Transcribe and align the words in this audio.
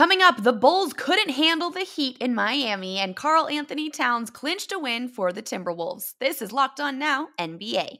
Coming 0.00 0.22
up, 0.22 0.42
the 0.44 0.54
Bulls 0.54 0.94
couldn't 0.94 1.28
handle 1.28 1.68
the 1.68 1.80
heat 1.80 2.16
in 2.22 2.34
Miami, 2.34 2.96
and 2.96 3.14
Karl-Anthony 3.14 3.90
Towns 3.90 4.30
clinched 4.30 4.72
a 4.72 4.78
win 4.78 5.08
for 5.08 5.30
the 5.30 5.42
Timberwolves. 5.42 6.14
This 6.18 6.40
is 6.40 6.52
Locked 6.52 6.80
On 6.80 6.98
Now, 6.98 7.28
NBA. 7.38 7.98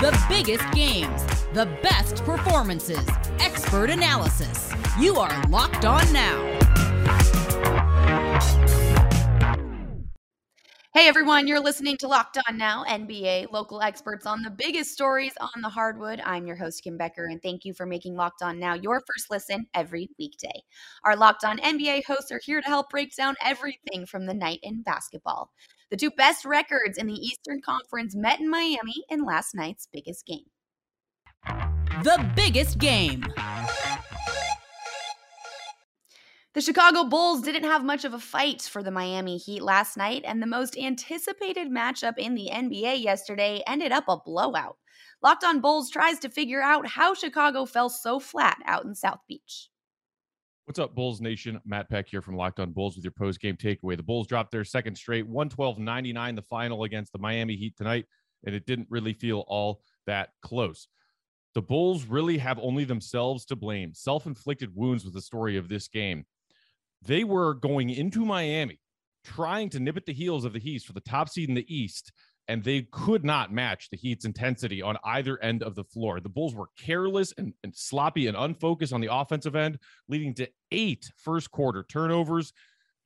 The 0.00 0.24
biggest 0.30 0.64
games, 0.72 1.22
the 1.52 1.66
best 1.82 2.24
performances, 2.24 3.06
expert 3.40 3.90
analysis. 3.90 4.72
You 4.98 5.16
are 5.16 5.46
Locked 5.48 5.84
On 5.84 6.10
Now. 6.14 6.46
Hey 11.00 11.08
everyone, 11.08 11.46
you're 11.46 11.60
listening 11.60 11.96
to 12.00 12.08
Locked 12.08 12.36
On 12.46 12.58
Now, 12.58 12.84
NBA, 12.84 13.50
local 13.50 13.80
experts 13.80 14.26
on 14.26 14.42
the 14.42 14.50
biggest 14.50 14.90
stories 14.90 15.32
on 15.40 15.62
the 15.62 15.68
hardwood. 15.70 16.20
I'm 16.26 16.46
your 16.46 16.56
host, 16.56 16.84
Kim 16.84 16.98
Becker, 16.98 17.24
and 17.24 17.40
thank 17.40 17.64
you 17.64 17.72
for 17.72 17.86
making 17.86 18.16
Locked 18.16 18.42
On 18.42 18.58
Now 18.58 18.74
your 18.74 19.00
first 19.00 19.30
listen 19.30 19.64
every 19.72 20.10
weekday. 20.18 20.60
Our 21.02 21.16
Locked 21.16 21.42
On 21.42 21.56
NBA 21.56 22.04
hosts 22.04 22.30
are 22.30 22.40
here 22.44 22.60
to 22.60 22.68
help 22.68 22.90
break 22.90 23.16
down 23.16 23.34
everything 23.42 24.04
from 24.04 24.26
the 24.26 24.34
night 24.34 24.58
in 24.62 24.82
basketball. 24.82 25.50
The 25.90 25.96
two 25.96 26.10
best 26.10 26.44
records 26.44 26.98
in 26.98 27.06
the 27.06 27.14
Eastern 27.14 27.62
Conference 27.62 28.14
met 28.14 28.38
in 28.38 28.50
Miami 28.50 29.02
in 29.08 29.24
last 29.24 29.54
night's 29.54 29.88
biggest 29.90 30.26
game. 30.26 30.50
The 32.02 32.30
biggest 32.36 32.78
game. 32.78 33.24
The 36.60 36.66
Chicago 36.66 37.04
Bulls 37.04 37.40
didn't 37.40 37.64
have 37.64 37.86
much 37.86 38.04
of 38.04 38.12
a 38.12 38.18
fight 38.18 38.60
for 38.60 38.82
the 38.82 38.90
Miami 38.90 39.38
Heat 39.38 39.62
last 39.62 39.96
night, 39.96 40.24
and 40.26 40.42
the 40.42 40.46
most 40.46 40.76
anticipated 40.76 41.70
matchup 41.70 42.18
in 42.18 42.34
the 42.34 42.50
NBA 42.52 43.02
yesterday 43.02 43.62
ended 43.66 43.92
up 43.92 44.04
a 44.08 44.18
blowout. 44.18 44.76
Locked 45.22 45.42
on 45.42 45.62
Bulls 45.62 45.88
tries 45.88 46.18
to 46.18 46.28
figure 46.28 46.60
out 46.60 46.86
how 46.86 47.14
Chicago 47.14 47.64
fell 47.64 47.88
so 47.88 48.20
flat 48.20 48.58
out 48.66 48.84
in 48.84 48.94
South 48.94 49.20
Beach. 49.26 49.70
What's 50.66 50.78
up, 50.78 50.94
Bulls 50.94 51.22
Nation? 51.22 51.58
Matt 51.64 51.88
Peck 51.88 52.06
here 52.06 52.20
from 52.20 52.36
Locked 52.36 52.60
On 52.60 52.72
Bulls 52.72 52.94
with 52.94 53.06
your 53.06 53.12
post 53.12 53.40
game 53.40 53.56
takeaway. 53.56 53.96
The 53.96 54.02
Bulls 54.02 54.26
dropped 54.26 54.50
their 54.50 54.64
second 54.64 54.96
straight, 54.96 55.26
112 55.26 55.78
99, 55.78 56.34
the 56.34 56.42
final 56.42 56.84
against 56.84 57.14
the 57.14 57.18
Miami 57.18 57.56
Heat 57.56 57.74
tonight, 57.78 58.04
and 58.44 58.54
it 58.54 58.66
didn't 58.66 58.88
really 58.90 59.14
feel 59.14 59.46
all 59.48 59.80
that 60.06 60.34
close. 60.42 60.88
The 61.54 61.62
Bulls 61.62 62.04
really 62.04 62.36
have 62.36 62.58
only 62.58 62.84
themselves 62.84 63.46
to 63.46 63.56
blame. 63.56 63.94
Self 63.94 64.26
inflicted 64.26 64.76
wounds 64.76 65.06
with 65.06 65.14
the 65.14 65.22
story 65.22 65.56
of 65.56 65.70
this 65.70 65.88
game 65.88 66.26
they 67.02 67.24
were 67.24 67.54
going 67.54 67.90
into 67.90 68.24
Miami 68.24 68.78
trying 69.24 69.68
to 69.70 69.80
nip 69.80 69.96
at 69.96 70.06
the 70.06 70.12
heels 70.12 70.44
of 70.44 70.52
the 70.52 70.58
Heat 70.58 70.82
for 70.82 70.92
the 70.92 71.00
top 71.00 71.28
seed 71.28 71.48
in 71.48 71.54
the 71.54 71.74
East, 71.74 72.12
and 72.48 72.64
they 72.64 72.82
could 72.90 73.24
not 73.24 73.52
match 73.52 73.88
the 73.90 73.96
Heat's 73.96 74.24
intensity 74.24 74.82
on 74.82 74.96
either 75.04 75.40
end 75.42 75.62
of 75.62 75.74
the 75.74 75.84
floor. 75.84 76.20
The 76.20 76.28
Bulls 76.28 76.54
were 76.54 76.68
careless 76.78 77.32
and, 77.38 77.52
and 77.62 77.74
sloppy 77.74 78.26
and 78.26 78.36
unfocused 78.36 78.92
on 78.92 79.00
the 79.00 79.14
offensive 79.14 79.54
end, 79.54 79.78
leading 80.08 80.34
to 80.34 80.48
eight 80.72 81.10
first 81.16 81.50
quarter 81.50 81.84
turnovers. 81.88 82.52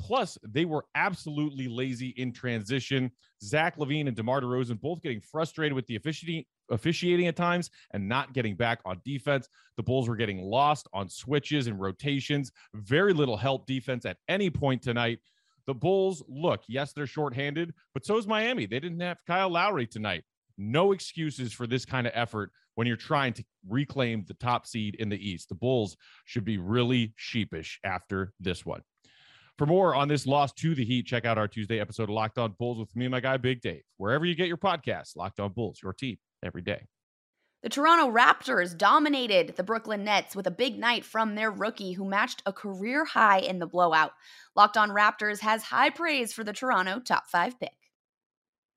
Plus, 0.00 0.38
they 0.42 0.64
were 0.64 0.84
absolutely 0.94 1.68
lazy 1.68 2.08
in 2.16 2.32
transition. 2.32 3.10
Zach 3.42 3.76
LaVine 3.76 4.08
and 4.08 4.16
DeMar 4.16 4.40
DeRozan 4.40 4.80
both 4.80 5.02
getting 5.02 5.20
frustrated 5.20 5.72
with 5.72 5.86
the 5.86 5.96
officiating, 5.96 6.44
officiating 6.70 7.26
at 7.26 7.36
times 7.36 7.70
and 7.92 8.08
not 8.08 8.32
getting 8.32 8.56
back 8.56 8.80
on 8.84 9.00
defense. 9.04 9.48
The 9.76 9.82
Bulls 9.82 10.08
were 10.08 10.16
getting 10.16 10.42
lost 10.42 10.88
on 10.92 11.08
switches 11.08 11.66
and 11.66 11.80
rotations. 11.80 12.52
Very 12.74 13.12
little 13.12 13.36
help 13.36 13.66
defense 13.66 14.04
at 14.04 14.18
any 14.28 14.50
point 14.50 14.82
tonight. 14.82 15.18
The 15.66 15.74
Bulls, 15.74 16.22
look, 16.28 16.62
yes, 16.68 16.92
they're 16.92 17.06
shorthanded, 17.06 17.72
but 17.94 18.04
so 18.04 18.18
is 18.18 18.26
Miami. 18.26 18.66
They 18.66 18.80
didn't 18.80 19.00
have 19.00 19.18
Kyle 19.26 19.50
Lowry 19.50 19.86
tonight. 19.86 20.24
No 20.58 20.92
excuses 20.92 21.52
for 21.52 21.66
this 21.66 21.84
kind 21.84 22.06
of 22.06 22.12
effort 22.14 22.52
when 22.74 22.86
you're 22.86 22.96
trying 22.96 23.32
to 23.34 23.44
reclaim 23.68 24.24
the 24.26 24.34
top 24.34 24.66
seed 24.66 24.96
in 24.96 25.08
the 25.08 25.30
East. 25.30 25.48
The 25.48 25.54
Bulls 25.54 25.96
should 26.24 26.44
be 26.44 26.58
really 26.58 27.12
sheepish 27.16 27.80
after 27.84 28.32
this 28.40 28.64
one. 28.64 28.82
For 29.56 29.66
more 29.66 29.94
on 29.94 30.08
this 30.08 30.26
loss 30.26 30.52
to 30.54 30.74
the 30.74 30.84
Heat, 30.84 31.06
check 31.06 31.24
out 31.24 31.38
our 31.38 31.46
Tuesday 31.46 31.78
episode 31.78 32.04
of 32.04 32.10
Locked 32.10 32.38
On 32.38 32.54
Bulls 32.58 32.78
with 32.78 32.94
me 32.96 33.04
and 33.04 33.12
my 33.12 33.20
guy, 33.20 33.36
Big 33.36 33.60
Dave. 33.60 33.82
Wherever 33.98 34.24
you 34.24 34.34
get 34.34 34.48
your 34.48 34.56
podcasts, 34.56 35.16
Locked 35.16 35.38
On 35.38 35.52
Bulls, 35.52 35.78
your 35.82 35.92
team 35.92 36.16
every 36.44 36.62
day. 36.62 36.86
The 37.62 37.70
Toronto 37.70 38.10
Raptors 38.10 38.76
dominated 38.76 39.56
the 39.56 39.62
Brooklyn 39.62 40.04
Nets 40.04 40.36
with 40.36 40.46
a 40.46 40.50
big 40.50 40.78
night 40.78 41.02
from 41.02 41.34
their 41.34 41.50
rookie 41.50 41.92
who 41.92 42.04
matched 42.04 42.42
a 42.44 42.52
career 42.52 43.06
high 43.06 43.38
in 43.38 43.58
the 43.58 43.66
blowout. 43.66 44.12
Locked 44.54 44.76
On 44.76 44.90
Raptors 44.90 45.40
has 45.40 45.62
high 45.64 45.88
praise 45.88 46.32
for 46.34 46.44
the 46.44 46.52
Toronto 46.52 47.00
top 47.00 47.26
five 47.26 47.58
pick. 47.58 47.72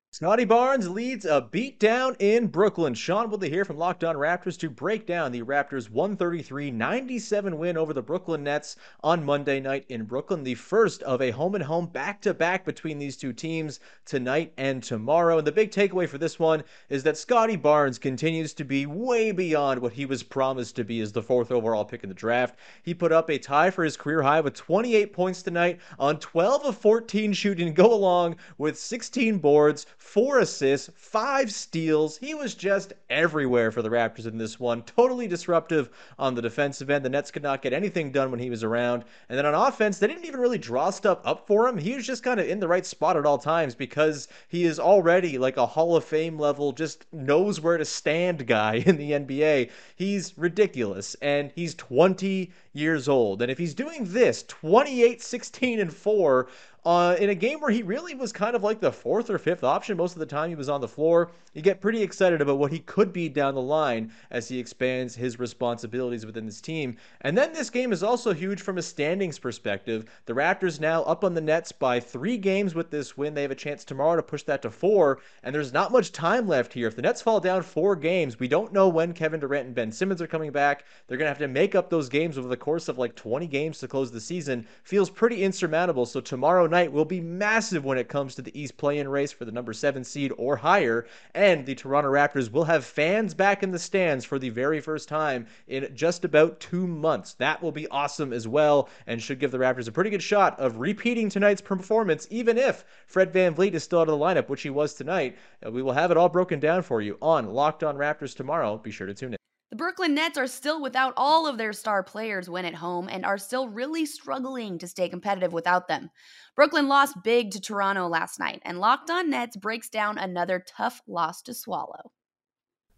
Scottie 0.10 0.46
Barnes 0.46 0.90
leads 0.90 1.26
a 1.26 1.48
beatdown 1.52 2.16
in 2.18 2.48
Brooklyn. 2.48 2.96
Sean 2.96 3.30
Woodley 3.30 3.52
here 3.52 3.66
from 3.66 3.78
Locked 3.78 4.04
On 4.04 4.16
Raptors 4.16 4.58
to 4.60 4.70
break 4.70 5.06
down 5.06 5.32
the 5.32 5.44
Raptors' 5.44 5.92
133-97 5.92 7.54
win 7.54 7.78
over 7.78 7.94
the 7.94 8.02
Brooklyn 8.02 8.44
Nets 8.44 8.78
on 9.04 9.24
Monday 9.24 9.60
night 9.60 9.86
in 9.90 10.06
Brooklyn. 10.06 10.44
The 10.44 10.56
first 10.56 11.04
of 11.04 11.22
a 11.22 11.30
home 11.30 11.54
and 11.54 11.64
home 11.64 11.86
back-to-back 11.88 12.66
between 12.66 12.98
these 12.98 13.16
two 13.16 13.32
teams 13.32 13.80
tonight 14.06 14.54
and 14.58 14.82
tomorrow. 14.82 15.38
And 15.38 15.46
the 15.46 15.52
big 15.52 15.70
takeaway 15.70 16.10
for 16.10 16.18
this 16.18 16.40
one 16.40 16.64
is 16.90 17.04
that 17.04 17.18
Scottie 17.18 17.58
Barnes 17.58 18.00
continues 18.00 18.54
to 18.56 18.64
be 18.64 18.88
way 18.88 19.32
beyond 19.32 19.80
what 19.82 19.94
he 19.94 20.08
was 20.08 20.24
promised 20.24 20.78
to 20.78 20.84
be 20.84 21.00
as 21.02 21.12
the 21.12 21.22
fourth 21.22 21.52
overall 21.52 21.86
pick 21.86 22.02
in 22.02 22.10
the 22.10 22.16
draft. 22.16 22.58
He 22.82 22.94
put 22.94 23.12
up 23.12 23.30
a 23.30 23.38
tie 23.38 23.70
for 23.70 23.84
his 23.84 23.98
career 23.98 24.24
high 24.24 24.42
with 24.42 24.56
28 24.56 25.14
points 25.14 25.44
tonight 25.44 25.80
on 26.00 26.18
12 26.18 26.66
of 26.66 26.78
14 26.78 27.34
shooting, 27.34 27.74
go 27.74 27.94
along 27.94 28.38
with 28.58 28.80
16 28.80 29.38
boards 29.38 29.86
four 29.98 30.40
assists, 30.40 30.90
five 30.96 31.52
steals. 31.52 32.18
He 32.18 32.34
was 32.34 32.54
just 32.54 32.94
everywhere 33.10 33.72
for 33.72 33.82
the 33.82 33.90
Raptors 33.90 34.28
in 34.28 34.38
this 34.38 34.60
one. 34.60 34.84
Totally 34.84 35.28
disruptive 35.28 35.90
on 36.20 36.36
the 36.36 36.42
defensive 36.42 36.90
end. 36.90 37.04
The 37.04 37.10
Nets 37.10 37.32
could 37.32 37.44
not 37.44 37.62
get 37.62 37.74
anything 37.74 38.12
done 38.12 38.30
when 38.30 38.40
he 38.40 38.50
was 38.50 38.64
around. 38.64 39.04
And 39.28 39.38
then 39.38 39.46
on 39.46 39.56
offense, 39.56 39.98
they 39.98 40.08
didn't 40.08 40.26
even 40.26 40.40
really 40.40 40.60
draw 40.60 40.92
stuff 40.92 41.20
up 41.26 41.48
for 41.48 41.68
him. 41.68 41.78
He 41.78 41.96
was 41.96 42.06
just 42.06 42.24
kind 42.24 42.40
of 42.40 42.48
in 42.48 42.60
the 42.60 42.68
right 42.68 42.86
spot 42.86 43.18
at 43.18 43.26
all 43.26 43.38
times 43.38 43.76
because 43.76 44.28
he 44.48 44.66
is 44.66 44.80
already 44.80 45.38
like 45.38 45.58
a 45.58 45.66
Hall 45.66 45.96
of 45.96 46.06
Fame 46.06 46.40
level, 46.40 46.72
just 46.72 47.06
knows 47.12 47.60
where 47.60 47.78
to 47.78 47.86
stand 47.86 48.48
guy 48.48 48.76
in 48.86 48.98
the 48.98 49.12
NBA. 49.12 49.72
He's 49.96 50.38
ridiculous. 50.38 51.16
And 51.22 51.52
he's 51.56 51.74
20 51.76 52.52
years 52.74 53.10
old. 53.10 53.42
And 53.42 53.52
if 53.52 53.58
he's 53.58 53.74
doing 53.74 54.06
this 54.06 54.44
28, 54.44 55.22
16, 55.22 55.80
and 55.80 55.94
4 55.94 56.48
uh, 56.86 57.16
in 57.20 57.30
a 57.30 57.36
game 57.36 57.60
where 57.60 57.72
he 57.72 57.84
really 57.84 58.16
was 58.16 58.32
kind 58.32 58.56
of 58.56 58.64
like 58.64 58.80
the 58.80 58.92
fourth 58.92 59.30
or 59.30 59.38
fifth 59.38 59.64
option 59.64 59.98
most 59.98 60.14
of 60.14 60.20
the 60.20 60.26
time 60.26 60.50
he 60.50 60.56
was 60.56 60.70
on 60.70 60.80
the 60.80 60.88
floor. 60.88 61.32
You 61.54 61.62
get 61.62 61.82
pretty 61.82 62.02
excited 62.02 62.42
about 62.42 62.60
what 62.60 62.72
he 62.72 62.80
could 62.80 63.12
be 63.12 63.30
down 63.30 63.56
the 63.56 63.62
line 63.62 64.12
as 64.32 64.48
he 64.48 64.60
expands 64.60 65.16
his 65.16 65.40
responsibilities 65.40 66.26
within 66.26 66.46
this 66.46 66.62
team. 66.62 66.96
And 67.22 67.38
then 67.38 67.52
this 67.52 67.70
game 67.70 67.92
is 67.92 68.04
also 68.04 68.34
huge 68.34 68.62
from 68.62 68.78
a 68.78 68.82
standings 68.82 69.40
perspective. 69.40 70.06
The 70.26 70.34
Raptors 70.34 70.80
now 70.80 71.04
up 71.04 71.24
on 71.24 71.34
the 71.34 71.42
Nets 71.42 71.72
by 71.72 72.00
three 72.00 72.38
games 72.38 72.76
with 72.76 72.92
this 72.92 73.18
win. 73.18 73.34
They 73.34 73.42
have 73.42 73.52
a 73.52 73.56
chance 73.56 73.84
tomorrow 73.84 74.16
to 74.16 74.24
push 74.24 74.44
that 74.44 74.62
to 74.62 74.72
four, 74.72 75.20
and 75.44 75.54
there's 75.54 75.74
not 75.74 75.92
much 75.92 76.12
time 76.12 76.48
left 76.48 76.74
here. 76.74 76.88
If 76.88 76.96
the 76.96 77.02
Nets 77.02 77.22
fall 77.22 77.40
down 77.40 77.64
four 77.64 77.96
games, 77.96 78.40
we 78.40 78.48
don't 78.48 78.72
know 78.72 78.88
when 78.88 79.14
Kevin 79.14 79.40
Durant 79.40 79.66
and 79.66 79.76
Ben 79.76 79.92
Simmons 79.92 80.22
are 80.22 80.28
coming 80.28 80.52
back. 80.52 80.86
They're 81.08 81.18
going 81.18 81.26
to 81.26 81.32
have 81.32 81.38
to 81.40 81.48
make 81.48 81.76
up 81.76 81.90
those 81.90 82.08
games 82.08 82.38
over 82.38 82.48
the 82.48 82.56
course 82.56 82.88
of 82.88 82.98
like 82.98 83.16
20 83.16 83.48
games 83.48 83.80
to 83.80 83.88
close 83.88 84.12
the 84.12 84.22
season. 84.22 84.66
Feels 84.84 85.10
pretty 85.10 85.44
insurmountable. 85.44 86.06
So 86.06 86.22
tomorrow 86.22 86.67
night, 86.68 86.92
will 86.92 87.06
be 87.06 87.20
massive 87.20 87.84
when 87.84 87.98
it 87.98 88.08
comes 88.08 88.36
to 88.36 88.44
the 88.44 88.58
East 88.60 88.78
play-in 88.78 89.10
race 89.10 89.32
for 89.32 89.46
the 89.46 89.52
number 89.52 89.74
seven 89.74 90.04
seed 90.04 90.32
or 90.38 90.56
higher. 90.56 91.08
And 91.34 91.66
the 91.66 91.76
Toronto 91.76 92.12
Raptors 92.12 92.52
will 92.52 92.66
have 92.66 92.86
fans 92.86 93.34
back 93.34 93.64
in 93.64 93.72
the 93.72 93.80
stands 93.80 94.24
for 94.24 94.38
the 94.38 94.50
very 94.50 94.80
first 94.80 95.10
time 95.10 95.48
in 95.68 95.90
just 95.96 96.24
about 96.24 96.60
two 96.60 96.86
months. 96.86 97.34
That 97.34 97.62
will 97.62 97.72
be 97.72 97.88
awesome 97.88 98.34
as 98.34 98.48
well 98.48 98.90
and 99.08 99.22
should 99.22 99.40
give 99.40 99.52
the 99.52 99.58
Raptors 99.58 99.88
a 99.88 99.92
pretty 99.92 100.12
good 100.12 100.24
shot 100.24 100.60
of 100.60 100.78
repeating 100.78 101.30
tonight's 101.30 101.62
performance, 101.62 102.28
even 102.30 102.58
if 102.58 102.86
Fred 103.08 103.34
Van 103.34 103.48
VanVleet 103.48 103.74
is 103.74 103.84
still 103.84 104.00
out 104.00 104.10
of 104.10 104.18
the 104.20 104.26
lineup, 104.26 104.50
which 104.50 104.62
he 104.62 104.70
was 104.70 104.94
tonight. 104.94 105.38
Uh, 105.66 105.72
we 105.72 105.82
will 105.82 105.94
have 105.94 106.12
it 106.12 106.18
all 106.18 106.30
broken 106.30 106.60
down 106.60 106.82
for 106.82 107.02
you 107.02 107.18
on 107.22 107.48
Locked 107.48 107.84
On 107.84 107.96
Raptors 107.96 108.36
tomorrow. 108.36 108.78
Be 108.78 108.92
sure 108.92 109.08
to 109.08 109.14
tune 109.14 109.34
in. 109.34 109.47
The 109.70 109.76
Brooklyn 109.76 110.16
Nets 110.16 110.38
are 110.38 110.48
still 110.48 110.82
without 110.82 111.14
all 111.18 111.46
of 111.46 111.58
their 111.58 111.74
star 111.74 112.02
players 112.02 112.50
when 112.50 112.64
at 112.64 112.76
home 112.76 113.10
and 113.10 113.26
are 113.26 113.38
still 113.38 113.68
really 113.68 114.06
struggling 114.06 114.78
to 114.78 114.88
stay 114.88 115.10
competitive 115.10 115.52
without 115.52 115.90
them. 115.90 116.10
Brooklyn 116.56 116.88
lost 116.88 117.22
big 117.22 117.52
to 117.52 117.60
Toronto 117.60 118.08
last 118.08 118.40
night, 118.40 118.62
and 118.64 118.80
Locked 118.80 119.10
On 119.10 119.30
Nets 119.30 119.58
breaks 119.58 119.90
down 119.90 120.18
another 120.18 120.64
tough 120.66 121.02
loss 121.06 121.42
to 121.42 121.54
swallow. 121.54 122.12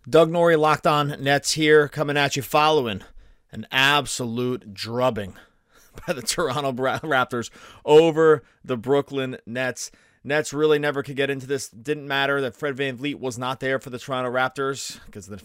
Doug 0.07 0.29
Norrie, 0.29 0.55
Locked 0.55 0.85
On 0.85 1.15
Nets 1.19 1.53
here, 1.53 1.87
coming 1.87 2.17
at 2.17 2.35
you 2.35 2.43
following 2.43 3.01
an 3.51 3.65
absolute 3.71 4.71
drubbing 4.71 5.33
by 6.07 6.13
the 6.13 6.21
Toronto 6.21 6.71
Raptors 6.71 7.49
over 7.83 8.43
the 8.63 8.77
Brooklyn 8.77 9.37
Nets. 9.47 9.89
Nets 10.23 10.53
really 10.53 10.77
never 10.77 11.01
could 11.01 11.15
get 11.15 11.31
into 11.31 11.47
this. 11.47 11.67
Didn't 11.69 12.07
matter 12.07 12.41
that 12.41 12.55
Fred 12.55 12.75
VanVleet 12.75 13.19
was 13.19 13.39
not 13.39 13.59
there 13.59 13.79
for 13.79 13.89
the 13.89 13.97
Toronto 13.97 14.31
Raptors 14.31 15.03
because 15.07 15.25
the 15.25 15.41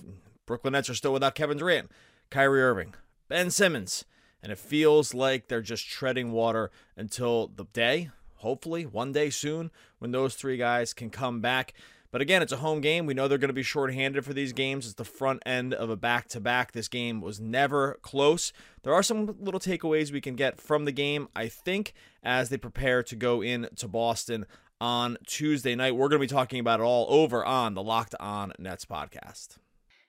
Brooklyn 0.46 0.72
Nets 0.72 0.90
are 0.90 0.94
still 0.94 1.12
without 1.12 1.34
Kevin 1.34 1.58
Durant, 1.58 1.90
Kyrie 2.30 2.62
Irving, 2.62 2.94
Ben 3.28 3.50
Simmons, 3.50 4.04
and 4.42 4.52
it 4.52 4.58
feels 4.58 5.14
like 5.14 5.48
they're 5.48 5.62
just 5.62 5.88
treading 5.88 6.32
water 6.32 6.70
until 6.96 7.48
the 7.48 7.64
day, 7.72 8.10
hopefully 8.36 8.84
one 8.84 9.12
day 9.12 9.30
soon, 9.30 9.70
when 9.98 10.10
those 10.10 10.34
three 10.34 10.56
guys 10.56 10.92
can 10.92 11.10
come 11.10 11.40
back. 11.40 11.72
But 12.10 12.20
again, 12.20 12.42
it's 12.42 12.52
a 12.52 12.58
home 12.58 12.80
game. 12.80 13.06
We 13.06 13.14
know 13.14 13.26
they're 13.26 13.38
going 13.38 13.48
to 13.48 13.54
be 13.54 13.64
shorthanded 13.64 14.24
for 14.24 14.32
these 14.32 14.52
games. 14.52 14.86
It's 14.86 14.94
the 14.94 15.04
front 15.04 15.42
end 15.44 15.74
of 15.74 15.90
a 15.90 15.96
back 15.96 16.28
to 16.28 16.40
back. 16.40 16.70
This 16.70 16.86
game 16.86 17.20
was 17.20 17.40
never 17.40 17.98
close. 18.02 18.52
There 18.84 18.94
are 18.94 19.02
some 19.02 19.34
little 19.40 19.58
takeaways 19.58 20.12
we 20.12 20.20
can 20.20 20.36
get 20.36 20.60
from 20.60 20.84
the 20.84 20.92
game, 20.92 21.26
I 21.34 21.48
think, 21.48 21.92
as 22.22 22.50
they 22.50 22.56
prepare 22.56 23.02
to 23.02 23.16
go 23.16 23.42
in 23.42 23.68
to 23.74 23.88
Boston 23.88 24.46
on 24.80 25.18
Tuesday 25.26 25.74
night. 25.74 25.96
We're 25.96 26.08
going 26.08 26.20
to 26.20 26.28
be 26.28 26.32
talking 26.32 26.60
about 26.60 26.78
it 26.78 26.84
all 26.84 27.06
over 27.08 27.44
on 27.44 27.74
the 27.74 27.82
Locked 27.82 28.14
On 28.20 28.52
Nets 28.60 28.84
podcast. 28.84 29.56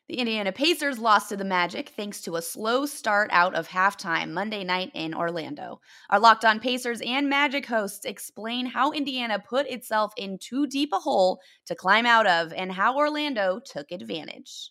The 0.07 0.19
Indiana 0.19 0.51
Pacers 0.51 0.99
lost 0.99 1.29
to 1.29 1.37
the 1.37 1.43
Magic 1.43 1.89
thanks 1.89 2.21
to 2.21 2.35
a 2.35 2.41
slow 2.41 2.85
start 2.85 3.27
out 3.33 3.55
of 3.55 3.67
halftime 3.67 4.33
Monday 4.33 4.63
night 4.63 4.91
in 4.93 5.15
Orlando. 5.15 5.81
Our 6.11 6.19
Locked 6.19 6.45
On 6.45 6.59
Pacers 6.59 7.01
and 7.01 7.27
Magic 7.27 7.65
hosts 7.65 8.05
explain 8.05 8.67
how 8.67 8.91
Indiana 8.91 9.39
put 9.39 9.65
itself 9.65 10.13
in 10.15 10.37
too 10.37 10.67
deep 10.67 10.89
a 10.93 10.99
hole 10.99 11.39
to 11.65 11.73
climb 11.73 12.05
out 12.05 12.27
of 12.27 12.53
and 12.53 12.71
how 12.71 12.95
Orlando 12.95 13.59
took 13.65 13.91
advantage. 13.91 14.69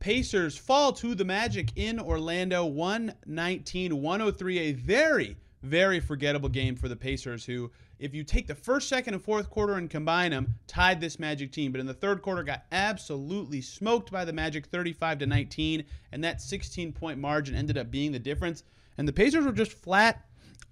Pacers 0.00 0.56
fall 0.56 0.92
to 0.94 1.14
the 1.14 1.24
Magic 1.24 1.70
in 1.76 2.00
Orlando 2.00 2.64
119 2.64 4.02
103. 4.02 4.58
A 4.58 4.72
very, 4.72 5.36
very 5.62 6.00
forgettable 6.00 6.48
game 6.48 6.76
for 6.76 6.88
the 6.88 6.96
Pacers, 6.96 7.44
who 7.44 7.70
if 7.98 8.14
you 8.14 8.24
take 8.24 8.46
the 8.46 8.54
first, 8.54 8.88
second, 8.88 9.12
and 9.12 9.22
fourth 9.22 9.50
quarter 9.50 9.74
and 9.74 9.90
combine 9.90 10.30
them, 10.30 10.54
tied 10.66 11.02
this 11.02 11.18
Magic 11.18 11.52
team. 11.52 11.70
But 11.70 11.82
in 11.82 11.86
the 11.86 11.92
third 11.92 12.22
quarter, 12.22 12.42
got 12.42 12.64
absolutely 12.72 13.60
smoked 13.60 14.10
by 14.10 14.24
the 14.24 14.32
Magic, 14.32 14.66
35 14.66 15.18
to 15.18 15.26
19, 15.26 15.84
and 16.12 16.24
that 16.24 16.40
16 16.40 16.92
point 16.92 17.18
margin 17.18 17.54
ended 17.54 17.76
up 17.76 17.90
being 17.90 18.10
the 18.12 18.18
difference. 18.18 18.64
And 18.96 19.06
the 19.06 19.12
Pacers 19.12 19.44
were 19.44 19.52
just 19.52 19.72
flat 19.72 20.24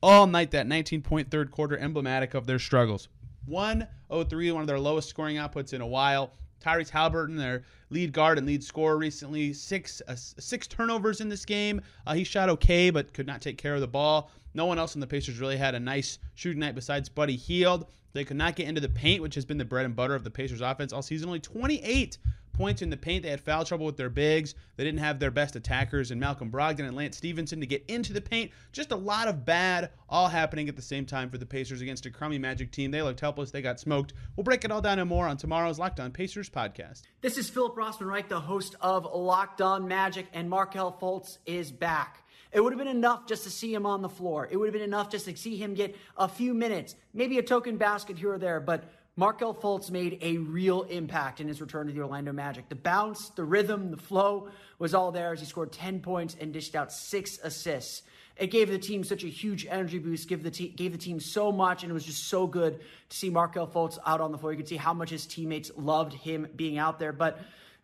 all 0.02 0.26
night. 0.26 0.52
That 0.52 0.67
19 0.67 1.02
point 1.02 1.31
third 1.31 1.50
quarter, 1.50 1.76
emblematic 1.76 2.32
of 2.32 2.46
their 2.46 2.58
struggles. 2.58 3.08
103, 3.44 4.52
one 4.52 4.62
of 4.62 4.67
their 4.67 4.81
lowest 4.81 5.11
scoring 5.11 5.37
outputs 5.37 5.75
in 5.75 5.82
a 5.82 5.87
while. 5.87 6.32
Tyrese 6.61 6.91
Halliburton, 6.91 7.37
their 7.37 7.65
lead 7.91 8.13
guard 8.13 8.39
and 8.39 8.47
lead 8.47 8.63
scorer 8.63 8.97
recently, 8.97 9.53
six 9.53 10.03
uh, 10.09 10.15
six 10.17 10.67
turnovers 10.67 11.21
in 11.21 11.29
this 11.29 11.45
game. 11.45 11.81
Uh, 12.07 12.15
he 12.15 12.25
shot 12.25 12.49
okay, 12.49 12.91
but 12.91 13.13
could 13.13 13.27
not 13.27 13.41
take 13.41 13.59
care 13.59 13.75
of 13.75 13.81
the 13.81 13.89
ball. 13.89 14.31
No 14.55 14.67
one 14.67 14.79
else 14.79 14.95
in 14.95 15.01
the 15.01 15.07
Pacers 15.07 15.39
really 15.39 15.57
had 15.57 15.75
a 15.75 15.81
nice 15.81 16.19
shooting 16.35 16.61
night 16.61 16.75
besides 16.75 17.09
Buddy 17.09 17.37
Hield. 17.37 17.87
They 18.13 18.25
could 18.25 18.37
not 18.37 18.57
get 18.57 18.67
into 18.67 18.81
the 18.81 18.89
paint, 18.89 19.23
which 19.23 19.35
has 19.35 19.45
been 19.45 19.59
the 19.59 19.65
bread 19.65 19.85
and 19.85 19.95
butter 19.95 20.15
of 20.15 20.25
the 20.25 20.31
Pacers 20.31 20.61
offense 20.61 20.93
all 20.93 21.03
season. 21.03 21.29
Only 21.29 21.41
28 21.41 22.19
points 22.59 22.83
in 22.83 22.91
the 22.91 22.97
paint. 22.97 23.23
They 23.23 23.31
had 23.31 23.41
foul 23.41 23.65
trouble 23.65 23.87
with 23.87 23.97
their 23.97 24.11
bigs. 24.11 24.57
They 24.77 24.85
didn't 24.85 24.99
have 24.99 25.21
their 25.21 25.31
best 25.31 25.55
attackers 25.55 26.11
in 26.11 26.19
Malcolm 26.19 26.51
Brogdon 26.51 26.87
and 26.87 26.97
Lance 26.97 27.17
Stephenson 27.17 27.61
to 27.61 27.67
get 27.67 27.85
into 27.87 28.13
the 28.13 28.21
paint. 28.21 28.51
Just 28.73 28.91
a 28.91 28.97
lot 28.97 29.29
of 29.29 29.45
bad 29.45 29.91
all 30.09 30.27
happening 30.27 30.69
at 30.69 30.75
the 30.75 30.83
same 30.83 31.07
time 31.07 31.31
for 31.31 31.39
the 31.39 31.47
Pacers 31.47 31.81
against 31.81 32.05
a 32.05 32.11
crummy 32.11 32.37
Magic 32.37 32.73
team. 32.73 32.91
They 32.91 33.01
looked 33.01 33.21
helpless. 33.21 33.53
They 33.53 33.63
got 33.63 33.79
smoked. 33.79 34.13
We'll 34.37 34.45
break 34.45 34.65
it 34.65 34.73
all 34.73 34.83
down 34.83 34.99
and 34.99 35.09
more 35.09 35.29
on 35.29 35.37
tomorrow's 35.37 35.79
Locked 35.79 36.01
On 36.01 36.11
Pacers 36.11 36.51
podcast. 36.51 37.03
This 37.21 37.39
is 37.39 37.49
Philip 37.49 37.77
Rossman 37.77 38.09
Reich, 38.09 38.29
the 38.29 38.41
host 38.41 38.75
of 38.81 39.07
Locked 39.15 39.63
On 39.63 39.87
Magic, 39.87 40.27
and 40.33 40.51
Markelle 40.51 40.99
Fultz 41.01 41.39
is 41.47 41.71
back. 41.71 42.25
It 42.51 42.61
would 42.61 42.73
have 42.73 42.79
been 42.79 42.89
enough 42.89 43.27
just 43.27 43.45
to 43.45 43.51
see 43.51 43.73
him 43.73 43.87
on 43.87 44.03
the 44.03 44.09
floor. 44.09 44.49
It 44.51 44.57
would 44.57 44.67
have 44.67 44.73
been 44.73 44.83
enough 44.83 45.11
just 45.11 45.27
to 45.27 45.37
see 45.37 45.57
him 45.57 45.75
get 45.75 45.95
a 46.17 46.29
few 46.29 46.55
minutes, 46.55 46.97
maybe 47.15 47.39
a 47.39 47.43
token 47.43 47.77
basket 47.77 48.19
here 48.19 48.33
or 48.33 48.39
there. 48.39 48.59
But 48.59 48.85
Markelle 49.19 49.53
Fultz 49.53 49.91
made 49.91 50.17
a 50.23 50.37
real 50.37 50.82
impact 50.85 51.41
in 51.41 51.49
his 51.49 51.61
return 51.61 51.88
to 51.88 51.93
the 51.93 51.99
Orlando 51.99 52.32
Magic. 52.32 52.69
The 52.69 52.76
bounce, 52.76 53.31
the 53.31 53.43
rhythm, 53.43 53.91
the 53.91 53.97
flow 53.97 54.49
was 54.79 54.94
all 54.94 55.11
there 55.11 55.32
as 55.32 55.41
he 55.41 55.47
scored 55.47 55.73
10 55.73 55.99
points 55.99 56.37
and 56.41 56.53
dished 56.53 56.76
out 56.76 56.93
six 56.93 57.37
assists. 57.43 58.03
It 58.37 58.53
gave 58.53 58.70
the 58.70 58.79
team 58.79 59.03
such 59.03 59.25
a 59.25 59.26
huge 59.26 59.67
energy 59.69 59.99
boost, 59.99 60.29
gave 60.29 60.44
the, 60.44 60.53
te- 60.53 60.69
gave 60.69 60.93
the 60.93 60.99
team 60.99 61.19
so 61.19 61.50
much, 61.50 61.82
and 61.82 61.91
it 61.91 61.94
was 61.94 62.05
just 62.05 62.29
so 62.29 62.47
good 62.47 62.79
to 62.79 63.17
see 63.17 63.29
Markelle 63.29 63.67
Fultz 63.67 63.99
out 64.06 64.20
on 64.20 64.31
the 64.31 64.38
floor. 64.38 64.53
You 64.53 64.59
could 64.59 64.69
see 64.69 64.76
how 64.76 64.94
much 64.94 65.11
his 65.11 65.26
teammates 65.26 65.73
loved 65.76 66.12
him 66.12 66.47
being 66.55 66.79
out 66.79 67.00
there. 67.00 67.12
But 67.12 67.41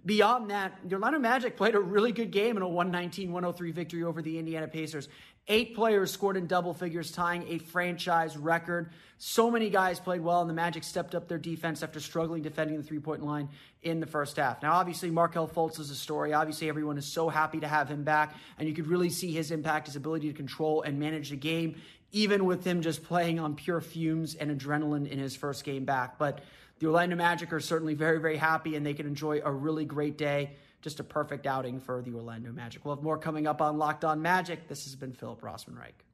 Beyond 0.07 0.51
that, 0.51 0.79
the 0.87 0.97
Orlando 0.97 1.19
Magic 1.19 1.57
played 1.57 1.75
a 1.75 1.81
really 1.81 2.13
good 2.13 2.31
game 2.31 2.59
in 2.59 2.63
a 2.63 2.69
119 2.69 3.33
103 3.33 3.71
victory 3.71 4.03
over 4.03 4.21
the 4.21 4.39
Indiana 4.39 4.69
Pacers. 4.69 5.09
Eight 5.47 5.75
players 5.75 6.11
scored 6.11 6.39
in 6.39 6.47
double 6.47 6.73
figures, 6.73 7.13
tying 7.13 7.45
a 7.49 7.59
franchise 7.59 8.35
record. 8.35 8.91
So 9.19 9.51
many 9.51 9.69
guys 9.69 10.01
played 10.01 10.23
well, 10.23 10.41
and 10.41 10.49
the 10.49 10.55
Magic 10.55 10.83
stepped 10.85 11.15
up 11.15 11.29
their 11.29 11.39
defense 11.39 11.83
after 11.83 12.01
struggling 12.01 12.43
defending 12.43 12.79
the 12.79 12.83
three 12.83 12.99
point 12.99 13.23
line 13.23 13.51
in 13.83 14.01
the 14.01 14.07
first 14.07 14.39
half. 14.39 14.63
Now, 14.63 14.73
obviously, 14.73 15.11
Markelle 15.11 15.47
Fultz 15.47 15.79
is 15.79 15.91
a 15.91 15.95
story. 15.95 16.33
Obviously, 16.33 16.71
everyone 16.71 16.97
is 16.97 17.05
so 17.05 17.29
happy 17.29 17.61
to 17.61 17.69
have 17.69 17.91
him 17.91 18.05
back, 18.05 18.35
and 18.59 18.67
you 18.67 18.75
could 18.75 18.87
really 18.87 19.11
see 19.11 19.33
his 19.33 19.51
impact, 19.51 19.87
his 19.87 19.97
ability 19.97 20.29
to 20.29 20.35
control 20.35 20.81
and 20.81 20.99
manage 20.99 21.29
the 21.29 21.37
game, 21.37 21.77
even 22.11 22.47
with 22.47 22.65
him 22.65 22.81
just 22.81 23.05
playing 23.05 23.39
on 23.39 23.55
pure 23.55 23.83
fumes 23.83 24.35
and 24.37 24.51
adrenaline 24.51 25.07
in 25.07 25.19
his 25.19 25.37
first 25.37 25.63
game 25.63 25.85
back. 25.85 26.17
But 26.17 26.41
the 26.79 26.87
Orlando 26.87 27.17
Magic 27.17 27.53
are 27.53 27.61
certainly 27.61 27.95
very, 27.95 28.19
very 28.19 28.37
happy 28.37 28.77
and 28.77 28.85
they 28.85 28.95
can 28.95 29.07
enjoy 29.07 29.41
a 29.45 29.53
really 29.53 29.85
great 29.85 30.19
day. 30.19 30.53
Just 30.85 31.01
a 31.01 31.05
perfect 31.05 31.47
outing 31.47 31.81
for 31.81 32.03
the 32.03 32.13
Orlando 32.13 32.53
Magic. 32.53 32.85
We'll 32.85 32.95
have 32.95 33.03
more 33.03 33.17
coming 33.17 33.47
up 33.47 33.63
on 33.63 33.79
Locked 33.79 34.05
On 34.05 34.21
Magic. 34.21 34.69
This 34.69 34.85
has 34.85 34.95
been 34.95 35.15
Philip 35.15 35.41
Rossman 35.41 35.79
Reich. 35.79 36.05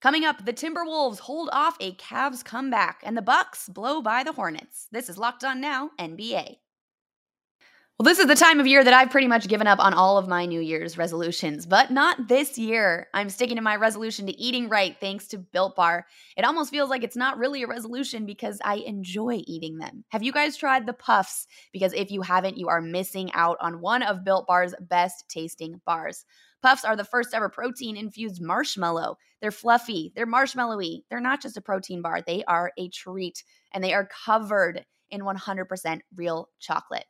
Coming 0.00 0.24
up, 0.24 0.44
the 0.44 0.52
Timberwolves 0.52 1.18
hold 1.18 1.48
off 1.50 1.76
a 1.80 1.96
Cavs 1.96 2.44
comeback 2.44 3.00
and 3.02 3.16
the 3.16 3.22
Bucks 3.22 3.68
blow 3.68 4.00
by 4.00 4.22
the 4.22 4.30
Hornets. 4.30 4.86
This 4.92 5.08
is 5.08 5.18
Locked 5.18 5.42
On 5.42 5.60
Now 5.60 5.90
NBA. 5.98 6.58
Well, 7.98 8.04
this 8.04 8.20
is 8.20 8.28
the 8.28 8.36
time 8.36 8.60
of 8.60 8.66
year 8.68 8.84
that 8.84 8.94
I've 8.94 9.10
pretty 9.10 9.26
much 9.26 9.48
given 9.48 9.66
up 9.66 9.80
on 9.80 9.92
all 9.92 10.18
of 10.18 10.28
my 10.28 10.46
New 10.46 10.60
Year's 10.60 10.96
resolutions, 10.96 11.66
but 11.66 11.90
not 11.90 12.28
this 12.28 12.56
year. 12.56 13.08
I'm 13.12 13.28
sticking 13.28 13.56
to 13.56 13.62
my 13.62 13.74
resolution 13.74 14.26
to 14.26 14.40
eating 14.40 14.68
right 14.68 14.96
thanks 15.00 15.26
to 15.28 15.38
Built 15.38 15.74
Bar. 15.74 16.06
It 16.36 16.44
almost 16.44 16.70
feels 16.70 16.90
like 16.90 17.02
it's 17.02 17.16
not 17.16 17.38
really 17.38 17.64
a 17.64 17.66
resolution 17.66 18.24
because 18.24 18.60
I 18.64 18.76
enjoy 18.76 19.40
eating 19.48 19.78
them. 19.78 20.04
Have 20.10 20.22
you 20.22 20.30
guys 20.30 20.56
tried 20.56 20.86
the 20.86 20.92
puffs? 20.92 21.48
Because 21.72 21.92
if 21.92 22.12
you 22.12 22.22
haven't, 22.22 22.56
you 22.56 22.68
are 22.68 22.80
missing 22.80 23.32
out 23.34 23.56
on 23.60 23.80
one 23.80 24.04
of 24.04 24.22
Built 24.22 24.46
Bar's 24.46 24.76
best 24.80 25.24
tasting 25.28 25.80
bars. 25.84 26.24
Puffs 26.62 26.84
are 26.84 26.94
the 26.94 27.02
first 27.02 27.34
ever 27.34 27.48
protein 27.48 27.96
infused 27.96 28.40
marshmallow. 28.40 29.18
They're 29.40 29.50
fluffy, 29.50 30.12
they're 30.14 30.24
marshmallowy. 30.24 31.02
They're 31.10 31.18
not 31.18 31.42
just 31.42 31.56
a 31.56 31.60
protein 31.60 32.00
bar, 32.02 32.22
they 32.24 32.44
are 32.44 32.70
a 32.78 32.90
treat, 32.90 33.42
and 33.74 33.82
they 33.82 33.92
are 33.92 34.08
covered 34.24 34.86
in 35.10 35.22
100% 35.22 36.00
real 36.14 36.48
chocolate. 36.60 37.06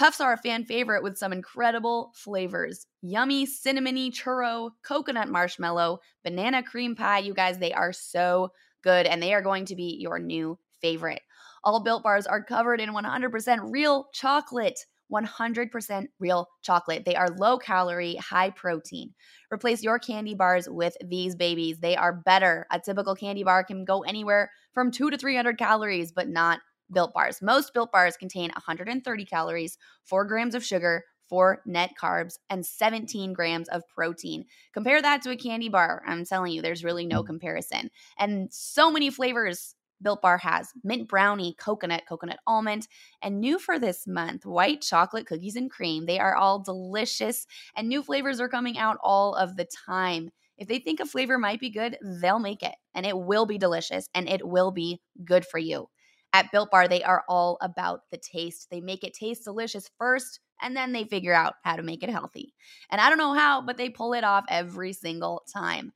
Puffs 0.00 0.18
are 0.22 0.32
a 0.32 0.38
fan 0.38 0.64
favorite 0.64 1.02
with 1.02 1.18
some 1.18 1.30
incredible 1.30 2.10
flavors 2.14 2.86
yummy 3.02 3.46
cinnamony 3.46 4.10
churro, 4.10 4.70
coconut 4.82 5.28
marshmallow, 5.28 5.98
banana 6.24 6.62
cream 6.62 6.96
pie. 6.96 7.18
You 7.18 7.34
guys, 7.34 7.58
they 7.58 7.74
are 7.74 7.92
so 7.92 8.48
good 8.82 9.04
and 9.04 9.22
they 9.22 9.34
are 9.34 9.42
going 9.42 9.66
to 9.66 9.76
be 9.76 9.98
your 10.00 10.18
new 10.18 10.58
favorite. 10.80 11.20
All 11.64 11.82
built 11.82 12.02
bars 12.02 12.26
are 12.26 12.42
covered 12.42 12.80
in 12.80 12.94
100% 12.94 13.70
real 13.70 14.06
chocolate. 14.14 14.80
100% 15.12 16.06
real 16.18 16.48
chocolate. 16.62 17.04
They 17.04 17.16
are 17.16 17.28
low 17.28 17.58
calorie, 17.58 18.14
high 18.16 18.50
protein. 18.50 19.12
Replace 19.52 19.82
your 19.82 19.98
candy 19.98 20.34
bars 20.34 20.66
with 20.66 20.96
these 21.04 21.34
babies. 21.34 21.80
They 21.80 21.96
are 21.96 22.22
better. 22.24 22.66
A 22.70 22.80
typical 22.80 23.14
candy 23.14 23.42
bar 23.42 23.64
can 23.64 23.84
go 23.84 24.00
anywhere 24.00 24.50
from 24.72 24.92
2 24.92 25.10
to 25.10 25.18
300 25.18 25.58
calories, 25.58 26.10
but 26.12 26.28
not 26.28 26.60
Built 26.92 27.12
Bars. 27.12 27.40
Most 27.42 27.72
Built 27.74 27.92
Bars 27.92 28.16
contain 28.16 28.50
130 28.50 29.24
calories, 29.24 29.78
4 30.04 30.24
grams 30.24 30.54
of 30.54 30.64
sugar, 30.64 31.04
4 31.28 31.62
net 31.66 31.92
carbs, 32.00 32.38
and 32.48 32.66
17 32.66 33.32
grams 33.32 33.68
of 33.68 33.86
protein. 33.88 34.44
Compare 34.72 35.02
that 35.02 35.22
to 35.22 35.30
a 35.30 35.36
candy 35.36 35.68
bar. 35.68 36.02
I'm 36.06 36.24
telling 36.24 36.52
you, 36.52 36.62
there's 36.62 36.84
really 36.84 37.06
no 37.06 37.22
mm. 37.22 37.26
comparison. 37.26 37.90
And 38.18 38.52
so 38.52 38.90
many 38.90 39.10
flavors 39.10 39.74
Built 40.02 40.22
Bar 40.22 40.38
has 40.38 40.72
mint 40.82 41.08
brownie, 41.08 41.54
coconut, 41.58 42.04
coconut 42.08 42.38
almond, 42.46 42.88
and 43.22 43.40
new 43.40 43.58
for 43.58 43.78
this 43.78 44.06
month, 44.06 44.46
white 44.46 44.80
chocolate 44.80 45.26
cookies 45.26 45.56
and 45.56 45.70
cream. 45.70 46.06
They 46.06 46.18
are 46.18 46.34
all 46.34 46.58
delicious, 46.58 47.46
and 47.76 47.88
new 47.88 48.02
flavors 48.02 48.40
are 48.40 48.48
coming 48.48 48.78
out 48.78 48.96
all 49.02 49.34
of 49.34 49.56
the 49.56 49.66
time. 49.86 50.30
If 50.56 50.68
they 50.68 50.78
think 50.78 51.00
a 51.00 51.06
flavor 51.06 51.38
might 51.38 51.60
be 51.60 51.70
good, 51.70 51.96
they'll 52.02 52.38
make 52.38 52.62
it, 52.62 52.74
and 52.94 53.06
it 53.06 53.16
will 53.16 53.46
be 53.46 53.58
delicious, 53.58 54.08
and 54.14 54.28
it 54.28 54.46
will 54.46 54.70
be 54.70 55.00
good 55.24 55.46
for 55.46 55.58
you. 55.58 55.88
At 56.32 56.52
Built 56.52 56.70
Bar, 56.70 56.86
they 56.86 57.02
are 57.02 57.24
all 57.28 57.58
about 57.60 58.02
the 58.10 58.18
taste. 58.18 58.68
They 58.70 58.80
make 58.80 59.02
it 59.02 59.14
taste 59.14 59.44
delicious 59.44 59.90
first, 59.98 60.40
and 60.62 60.76
then 60.76 60.92
they 60.92 61.04
figure 61.04 61.34
out 61.34 61.54
how 61.64 61.76
to 61.76 61.82
make 61.82 62.02
it 62.02 62.10
healthy. 62.10 62.54
And 62.90 63.00
I 63.00 63.08
don't 63.08 63.18
know 63.18 63.34
how, 63.34 63.62
but 63.62 63.76
they 63.76 63.90
pull 63.90 64.12
it 64.12 64.24
off 64.24 64.44
every 64.48 64.92
single 64.92 65.42
time. 65.52 65.92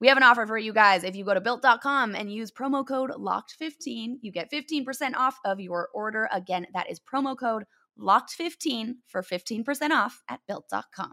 We 0.00 0.08
have 0.08 0.16
an 0.16 0.22
offer 0.22 0.46
for 0.46 0.58
you 0.58 0.72
guys. 0.72 1.02
If 1.02 1.16
you 1.16 1.24
go 1.24 1.34
to 1.34 1.40
built.com 1.40 2.14
and 2.14 2.32
use 2.32 2.52
promo 2.52 2.86
code 2.86 3.10
LOCKED15, 3.10 4.18
you 4.20 4.30
get 4.30 4.50
15% 4.50 5.14
off 5.16 5.38
of 5.44 5.60
your 5.60 5.88
order. 5.92 6.28
Again, 6.32 6.66
that 6.74 6.90
is 6.90 7.00
promo 7.00 7.36
code 7.36 7.64
LOCKED15 7.98 8.94
for 9.08 9.22
15% 9.22 9.90
off 9.90 10.22
at 10.28 10.40
built.com. 10.46 11.12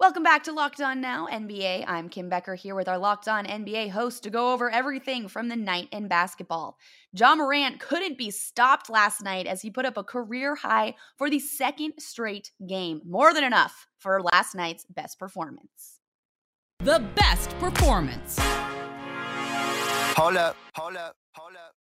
Welcome 0.00 0.24
back 0.24 0.42
to 0.44 0.52
Locked 0.52 0.80
On 0.80 1.00
Now 1.00 1.28
NBA. 1.30 1.84
I'm 1.86 2.08
Kim 2.08 2.28
Becker 2.28 2.56
here 2.56 2.74
with 2.74 2.88
our 2.88 2.98
Locked 2.98 3.28
On 3.28 3.46
NBA 3.46 3.90
host 3.90 4.24
to 4.24 4.30
go 4.30 4.52
over 4.52 4.68
everything 4.68 5.28
from 5.28 5.48
the 5.48 5.54
night 5.54 5.88
in 5.92 6.08
basketball. 6.08 6.78
Ja 7.12 7.36
Morant 7.36 7.78
couldn't 7.78 8.18
be 8.18 8.32
stopped 8.32 8.90
last 8.90 9.22
night 9.22 9.46
as 9.46 9.62
he 9.62 9.70
put 9.70 9.86
up 9.86 9.96
a 9.96 10.02
career 10.02 10.56
high 10.56 10.96
for 11.16 11.30
the 11.30 11.38
second 11.38 11.92
straight 12.00 12.50
game. 12.68 13.02
More 13.06 13.32
than 13.32 13.44
enough 13.44 13.86
for 13.98 14.20
last 14.20 14.56
night's 14.56 14.84
best 14.84 15.16
performance. 15.16 16.00
The 16.80 16.98
best 17.14 17.50
performance. 17.60 18.36
Hold 20.16 20.36
up, 20.36 20.56
hold 20.74 20.96
up, 20.96 21.14
hold 21.34 21.54
up. 21.54 21.83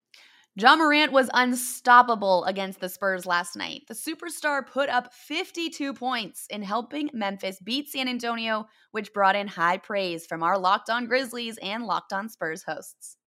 Ja 0.58 0.74
Morant 0.74 1.12
was 1.12 1.28
unstoppable 1.34 2.42
against 2.44 2.80
the 2.80 2.88
Spurs 2.88 3.26
last 3.26 3.56
night. 3.56 3.82
The 3.88 3.94
superstar 3.94 4.66
put 4.66 4.88
up 4.88 5.12
52 5.12 5.92
points 5.92 6.46
in 6.48 6.62
helping 6.62 7.10
Memphis 7.12 7.60
beat 7.60 7.90
San 7.90 8.08
Antonio, 8.08 8.66
which 8.90 9.12
brought 9.12 9.36
in 9.36 9.48
high 9.48 9.76
praise 9.76 10.24
from 10.24 10.42
our 10.42 10.58
Locked 10.58 10.88
On 10.88 11.04
Grizzlies 11.04 11.58
and 11.58 11.84
Locked 11.84 12.14
On 12.14 12.30
Spurs 12.30 12.62
hosts. 12.62 13.18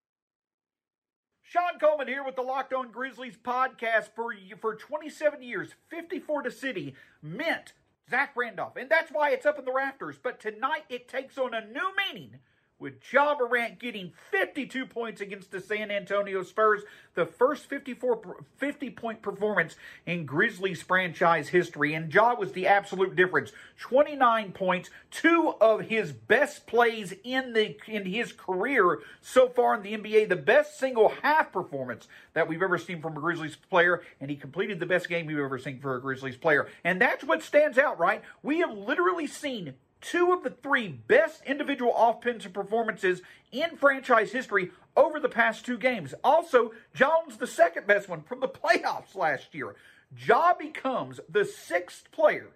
Sean 1.43 1.77
Coleman 1.79 2.07
here 2.07 2.23
with 2.23 2.35
the 2.35 2.41
Locked 2.41 2.73
On 2.73 2.91
Grizzlies 2.91 3.37
podcast 3.37 4.09
for 4.15 4.33
for 4.59 4.73
27 4.73 5.43
years, 5.43 5.75
54 5.91 6.41
to 6.41 6.51
City 6.51 6.95
meant 7.21 7.73
Zach 8.09 8.31
Randolph, 8.35 8.75
and 8.75 8.89
that's 8.89 9.11
why 9.11 9.29
it's 9.29 9.45
up 9.45 9.59
in 9.59 9.65
the 9.65 9.71
rafters. 9.71 10.17
But 10.17 10.39
tonight 10.39 10.85
it 10.89 11.07
takes 11.07 11.37
on 11.37 11.53
a 11.53 11.63
new 11.63 11.91
meaning 11.95 12.39
with 12.79 12.95
Ja 13.11 13.35
Morant 13.37 13.79
getting 13.79 14.13
52 14.31 14.85
points 14.85 15.21
against 15.21 15.51
the 15.51 15.59
San 15.59 15.91
Antonio 15.91 16.43
Spurs, 16.43 16.83
the 17.13 17.25
first 17.25 17.65
54 17.65 18.45
50 18.57 18.89
point 18.91 19.21
performance 19.21 19.75
in 20.05 20.25
Grizzlies 20.25 20.81
franchise 20.81 21.49
history. 21.49 21.93
And 21.93 22.13
Ja 22.13 22.35
was 22.35 22.53
the 22.53 22.67
absolute 22.67 23.15
difference. 23.15 23.51
29 23.79 24.51
points, 24.53 24.89
two 25.11 25.55
of 25.59 25.81
his 25.81 26.11
best 26.11 26.67
plays 26.67 27.13
in 27.23 27.53
the 27.53 27.75
in 27.87 28.05
his 28.05 28.31
career 28.31 28.99
so 29.21 29.49
far 29.49 29.75
in 29.75 29.83
the 29.83 29.97
NBA, 29.97 30.29
the 30.29 30.35
best 30.35 30.79
single 30.79 31.13
half 31.21 31.51
performance 31.51 32.07
that 32.33 32.47
we've 32.47 32.63
ever 32.63 32.77
seen 32.77 33.01
from 33.01 33.17
a 33.17 33.19
Grizzlies 33.19 33.55
player, 33.55 34.01
and 34.21 34.29
he 34.29 34.35
completed 34.35 34.79
the 34.79 34.85
best 34.85 35.09
game 35.09 35.25
we've 35.25 35.37
ever 35.37 35.59
seen 35.59 35.79
for 35.79 35.95
a 35.95 36.01
Grizzlies 36.01 36.37
player. 36.37 36.67
And 36.83 37.01
that's 37.01 37.23
what 37.23 37.43
stands 37.43 37.77
out, 37.77 37.99
right? 37.99 38.21
We 38.41 38.59
have 38.59 38.71
literally 38.71 39.27
seen 39.27 39.73
two 40.01 40.31
of 40.31 40.43
the 40.43 40.49
three 40.49 40.87
best 40.87 41.43
individual 41.45 41.93
offensive 41.95 42.53
performances 42.53 43.21
in 43.51 43.77
franchise 43.77 44.31
history 44.31 44.71
over 44.95 45.19
the 45.19 45.29
past 45.29 45.65
two 45.65 45.77
games. 45.77 46.13
Also, 46.23 46.71
Jones, 46.93 47.37
the 47.37 47.47
second 47.47 47.87
best 47.87 48.09
one 48.09 48.21
from 48.21 48.39
the 48.39 48.47
playoffs 48.47 49.15
last 49.15 49.53
year. 49.53 49.75
Ja 50.17 50.53
becomes 50.53 51.19
the 51.29 51.45
sixth 51.45 52.11
player 52.11 52.49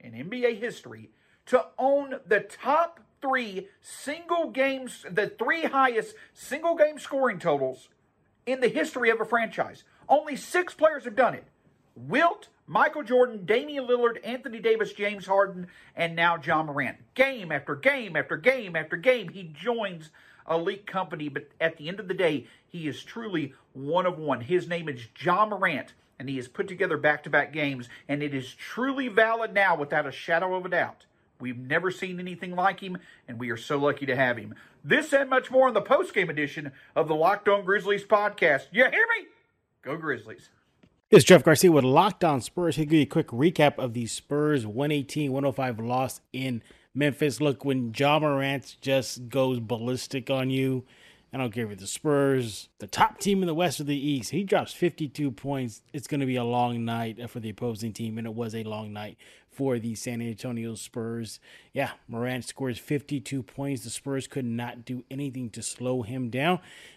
in 0.00 0.12
NBA 0.12 0.58
history 0.58 1.10
to 1.46 1.66
own 1.78 2.20
the 2.26 2.40
top 2.40 3.00
three 3.20 3.68
single 3.80 4.50
games, 4.50 5.04
the 5.10 5.28
three 5.28 5.64
highest 5.64 6.14
single 6.32 6.76
game 6.76 6.98
scoring 6.98 7.38
totals 7.38 7.88
in 8.46 8.60
the 8.60 8.68
history 8.68 9.10
of 9.10 9.20
a 9.20 9.24
franchise. 9.24 9.84
Only 10.08 10.36
six 10.36 10.74
players 10.74 11.04
have 11.04 11.16
done 11.16 11.34
it. 11.34 11.44
Wilt, 11.96 12.48
Michael 12.66 13.02
Jordan, 13.02 13.44
Damian 13.44 13.86
Lillard, 13.86 14.18
Anthony 14.24 14.58
Davis, 14.58 14.92
James 14.92 15.26
Harden, 15.26 15.68
and 15.94 16.16
now 16.16 16.38
Ja 16.42 16.62
Morant. 16.62 16.96
Game 17.14 17.52
after 17.52 17.74
game 17.74 18.16
after 18.16 18.36
game 18.36 18.74
after 18.74 18.96
game, 18.96 19.28
he 19.28 19.44
joins 19.44 20.10
elite 20.50 20.86
company, 20.86 21.28
but 21.28 21.48
at 21.60 21.76
the 21.76 21.88
end 21.88 22.00
of 22.00 22.08
the 22.08 22.14
day, 22.14 22.46
he 22.66 22.88
is 22.88 23.02
truly 23.02 23.54
one 23.72 24.06
of 24.06 24.18
one. 24.18 24.40
His 24.40 24.68
name 24.68 24.88
is 24.88 25.06
Ja 25.20 25.46
Morant, 25.46 25.92
and 26.18 26.28
he 26.28 26.36
has 26.36 26.48
put 26.48 26.68
together 26.68 26.96
back 26.96 27.22
to 27.24 27.30
back 27.30 27.52
games, 27.52 27.88
and 28.08 28.22
it 28.22 28.34
is 28.34 28.52
truly 28.54 29.08
valid 29.08 29.52
now 29.52 29.76
without 29.76 30.06
a 30.06 30.12
shadow 30.12 30.54
of 30.54 30.66
a 30.66 30.70
doubt. 30.70 31.06
We've 31.40 31.58
never 31.58 31.90
seen 31.90 32.20
anything 32.20 32.54
like 32.54 32.80
him, 32.80 32.98
and 33.28 33.38
we 33.38 33.50
are 33.50 33.56
so 33.56 33.78
lucky 33.78 34.06
to 34.06 34.16
have 34.16 34.36
him. 34.36 34.54
This 34.84 35.12
and 35.12 35.28
much 35.28 35.50
more 35.50 35.68
in 35.68 35.74
the 35.74 35.80
post 35.80 36.14
game 36.14 36.30
edition 36.30 36.72
of 36.94 37.08
the 37.08 37.14
Locked 37.14 37.48
On 37.48 37.64
Grizzlies 37.64 38.04
podcast. 38.04 38.66
You 38.70 38.84
hear 38.84 38.92
me? 38.92 39.26
Go 39.82 39.96
Grizzlies. 39.96 40.50
It's 41.14 41.22
Jeff 41.22 41.44
Garcia 41.44 41.70
with 41.70 41.84
Locked 41.84 42.24
On 42.24 42.40
Spurs. 42.40 42.74
He'll 42.74 42.86
give 42.86 42.94
you 42.94 43.02
a 43.02 43.06
quick 43.06 43.28
recap 43.28 43.78
of 43.78 43.94
the 43.94 44.04
Spurs 44.06 44.66
118 44.66 45.30
105 45.30 45.78
loss 45.78 46.20
in 46.32 46.60
Memphis. 46.92 47.40
Look, 47.40 47.64
when 47.64 47.92
Ja 47.96 48.18
Morant 48.18 48.76
just 48.80 49.28
goes 49.28 49.60
ballistic 49.60 50.28
on 50.28 50.50
you, 50.50 50.82
I 51.32 51.36
don't 51.36 51.52
care 51.52 51.66
if 51.66 51.70
it's 51.70 51.82
the 51.82 51.86
Spurs, 51.86 52.68
the 52.80 52.88
top 52.88 53.20
team 53.20 53.44
in 53.44 53.46
the 53.46 53.54
West 53.54 53.78
or 53.78 53.84
the 53.84 53.96
East, 53.96 54.32
he 54.32 54.42
drops 54.42 54.72
52 54.72 55.30
points. 55.30 55.82
It's 55.92 56.08
going 56.08 56.18
to 56.18 56.26
be 56.26 56.34
a 56.34 56.42
long 56.42 56.84
night 56.84 57.30
for 57.30 57.38
the 57.38 57.50
opposing 57.50 57.92
team, 57.92 58.18
and 58.18 58.26
it 58.26 58.34
was 58.34 58.52
a 58.52 58.64
long 58.64 58.92
night 58.92 59.16
for 59.52 59.78
the 59.78 59.94
San 59.94 60.20
Antonio 60.20 60.74
Spurs. 60.74 61.38
Yeah, 61.72 61.92
Morant 62.08 62.44
scores 62.44 62.80
52 62.80 63.44
points. 63.44 63.84
The 63.84 63.90
Spurs 63.90 64.26
could 64.26 64.46
not 64.46 64.84
do 64.84 65.04
anything 65.12 65.50
to 65.50 65.62
slow 65.62 66.02
him 66.02 66.28
down. 66.28 66.54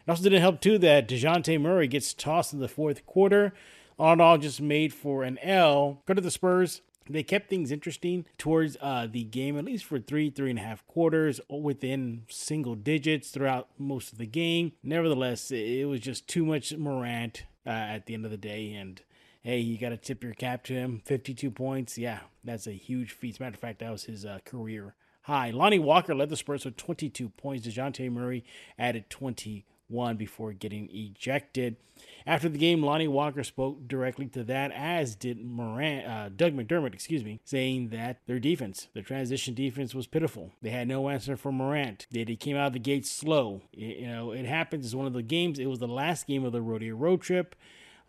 It 0.08 0.10
also 0.10 0.24
didn't 0.24 0.42
help, 0.42 0.60
too, 0.60 0.80
that 0.80 1.08
DeJounte 1.08 1.62
Murray 1.62 1.88
gets 1.88 2.16
tossed 2.16 2.52
in 2.52 2.60
the 2.60 2.68
fourth 2.68 3.06
quarter 3.06 3.54
all 4.00 4.14
in 4.14 4.22
all, 4.22 4.38
just 4.38 4.62
made 4.62 4.94
for 4.94 5.24
an 5.24 5.38
L. 5.40 6.02
Go 6.06 6.14
to 6.14 6.22
the 6.22 6.32
Spurs. 6.32 6.82
They 7.10 7.24
kept 7.24 7.50
things 7.50 7.72
interesting 7.72 8.26
towards 8.38 8.78
uh, 8.82 9.08
the 9.10 9.24
game, 9.24 9.58
at 9.58 9.66
least 9.66 9.86
for 9.86 10.00
three, 10.00 10.30
three 10.30 10.50
and 10.50 10.60
a 10.60 10.62
half 10.62 10.86
quarters, 10.88 11.40
within 11.50 12.24
single 12.30 12.76
digits 12.76 13.30
throughout 13.30 13.70
most 13.78 14.12
of 14.12 14.18
the 14.18 14.26
game. 14.26 14.74
Nevertheless, 14.84 15.50
it 15.52 15.88
was 15.88 16.02
just 16.02 16.28
too 16.28 16.46
much 16.46 16.76
Morant 16.76 17.46
uh, 17.66 17.70
at 17.70 18.06
the 18.06 18.14
end 18.14 18.26
of 18.26 18.32
the 18.32 18.38
day. 18.38 18.74
And 18.74 19.02
hey, 19.42 19.60
you 19.60 19.78
got 19.78 19.90
to 19.90 19.98
tip 19.98 20.24
your 20.24 20.34
cap 20.34 20.64
to 20.66 20.74
him. 20.74 21.02
52 21.06 21.50
points. 21.52 21.98
Yeah, 21.98 22.20
that's 22.44 22.68
a 22.68 22.74
huge 22.74 23.12
feat. 23.12 23.36
As 23.36 23.40
a 23.40 23.44
matter 23.44 23.56
of 23.56 23.60
fact, 23.62 23.80
that 23.80 23.92
was 23.92 24.04
his 24.04 24.26
uh, 24.26 24.40
career 24.44 24.96
high. 25.24 25.52
Lonnie 25.52 25.80
Walker 25.80 26.16
led 26.16 26.30
the 26.30 26.38
Spurs 26.38 26.66
with 26.66 26.78
22 26.78 27.30
points. 27.30 27.68
DeJounte 27.68 28.12
Murray 28.12 28.44
added 28.78 29.10
20 29.10 29.66
one 29.88 30.18
before 30.18 30.54
getting 30.54 30.90
ejected. 30.92 31.78
After 32.26 32.50
the 32.50 32.58
game, 32.58 32.84
Lonnie 32.84 33.08
Walker 33.08 33.44
spoke 33.44 33.88
directly 33.88 34.28
to 34.28 34.44
that, 34.44 34.72
as 34.72 35.16
did 35.16 35.44
Moran, 35.44 36.06
uh, 36.06 36.30
Doug 36.36 36.54
McDermott, 36.54 36.94
excuse 36.94 37.24
me, 37.24 37.40
saying 37.46 37.90
that 37.90 38.20
their 38.28 38.40
defense, 38.40 38.88
their 38.94 39.04
transition 39.04 39.54
defense, 39.54 39.96
was 39.96 40.08
pitiful. 40.08 40.52
They 40.62 40.70
had 40.70 40.88
no 40.88 41.10
answer 41.10 41.38
for 41.38 41.52
Morant. 41.52 42.06
They, 42.12 42.24
they 42.24 42.36
came 42.36 42.58
out 42.58 42.68
of 42.68 42.74
the 42.74 42.80
gate 42.80 43.06
slow. 43.06 43.62
It, 43.74 44.00
you 44.00 44.08
know, 44.08 44.32
it 44.32 44.46
happens. 44.46 44.86
It's 44.86 44.96
one 44.96 45.08
of 45.08 45.14
the 45.14 45.24
games. 45.24 45.58
It 45.58 45.68
was 45.68 45.80
the 45.80 45.88
last 45.88 46.28
game 46.28 46.44
of 46.44 46.52
the 46.52 46.62
rodeo 46.62 46.96
road 46.96 47.22
trip. 47.22 47.56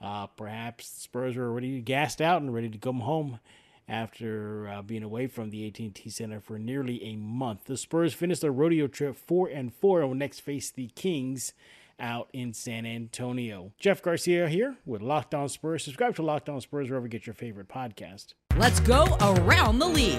Uh, 0.00 0.26
perhaps 0.26 0.86
Spurs 0.86 1.36
were 1.36 1.48
already 1.48 1.80
gassed 1.80 2.20
out 2.20 2.40
and 2.42 2.54
ready 2.54 2.68
to 2.68 2.78
come 2.78 3.00
home 3.00 3.40
after 3.88 4.68
uh, 4.68 4.82
being 4.82 5.02
away 5.02 5.26
from 5.26 5.50
the 5.50 5.66
AT&T 5.66 6.10
Center 6.10 6.40
for 6.40 6.58
nearly 6.58 7.02
a 7.04 7.16
month. 7.16 7.64
The 7.64 7.76
Spurs 7.76 8.12
finished 8.14 8.42
their 8.42 8.52
rodeo 8.52 8.86
trip 8.86 9.16
4 9.16 9.48
and 9.48 9.72
4 9.72 10.00
and 10.00 10.08
will 10.08 10.16
next 10.16 10.40
face 10.40 10.70
the 10.70 10.88
Kings 10.88 11.54
out 11.98 12.28
in 12.32 12.52
San 12.52 12.86
Antonio. 12.86 13.72
Jeff 13.78 14.02
Garcia 14.02 14.48
here 14.48 14.76
with 14.84 15.02
Locked 15.02 15.34
On 15.34 15.48
Spurs. 15.48 15.84
Subscribe 15.84 16.14
to 16.16 16.22
Locked 16.22 16.48
On 16.48 16.60
Spurs 16.60 16.88
wherever 16.88 17.06
you 17.06 17.10
get 17.10 17.26
your 17.26 17.34
favorite 17.34 17.68
podcast. 17.68 18.34
Let's 18.56 18.80
go 18.80 19.16
around 19.20 19.78
the 19.78 19.88
league. 19.88 20.18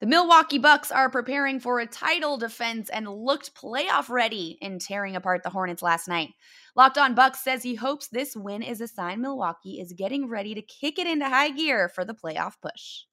The 0.00 0.06
Milwaukee 0.06 0.58
Bucks 0.58 0.92
are 0.92 1.10
preparing 1.10 1.58
for 1.58 1.80
a 1.80 1.86
title 1.86 2.36
defense 2.36 2.88
and 2.88 3.08
looked 3.08 3.56
playoff 3.56 4.08
ready 4.08 4.56
in 4.60 4.78
tearing 4.78 5.16
apart 5.16 5.42
the 5.42 5.50
Hornets 5.50 5.82
last 5.82 6.06
night. 6.06 6.28
Locked 6.76 6.98
on 6.98 7.16
Bucks 7.16 7.42
says 7.42 7.64
he 7.64 7.74
hopes 7.74 8.06
this 8.06 8.36
win 8.36 8.62
is 8.62 8.80
a 8.80 8.86
sign 8.86 9.20
Milwaukee 9.20 9.80
is 9.80 9.92
getting 9.92 10.28
ready 10.28 10.54
to 10.54 10.62
kick 10.62 11.00
it 11.00 11.08
into 11.08 11.28
high 11.28 11.50
gear 11.50 11.88
for 11.88 12.04
the 12.04 12.14
playoff 12.14 12.52
push. 12.62 13.06